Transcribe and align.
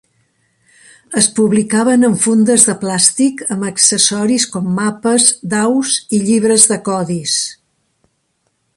Es 1.19 1.27
publicaven 1.39 2.07
en 2.07 2.15
fundes 2.23 2.65
de 2.71 2.75
plàstic 2.85 3.45
amb 3.57 3.69
accessoris 3.69 4.49
com 4.55 4.75
mapes, 4.81 5.31
daus 5.55 5.95
i 6.19 6.25
llibres 6.27 6.67
de 6.73 6.83
codis. 6.93 7.41